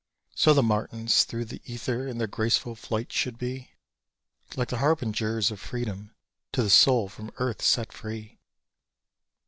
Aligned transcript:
So 0.33 0.55
the 0.55 0.63
martins 0.63 1.25
through 1.25 1.45
the 1.45 1.61
ether 1.63 2.07
in 2.07 2.17
their 2.17 2.25
graceful 2.25 2.73
flight 2.73 3.13
should 3.13 3.37
be 3.37 3.69
Like 4.55 4.69
the 4.69 4.79
harbingers 4.79 5.51
of 5.51 5.59
freedom 5.59 6.15
to 6.53 6.63
the 6.63 6.71
soul 6.71 7.07
from 7.07 7.29
earth 7.37 7.61
set 7.61 7.93
free! 7.93 8.39